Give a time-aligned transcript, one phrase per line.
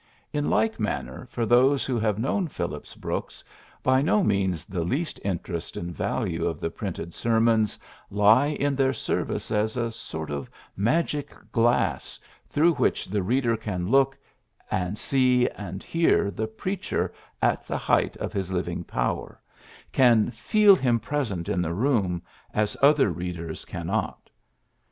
[0.33, 3.43] In like manner for those who have known Phillips Brooks,
[3.83, 7.77] by no means the least interest and value of the printed ser mons
[8.09, 12.19] lie in their service as a sort of magic glass
[12.49, 14.17] through which the reader can look,
[14.71, 19.39] and see and hear the preacher at the height of his living power,
[19.91, 22.23] can ^^feel him present in the room"
[22.55, 24.31] as other readers cannot.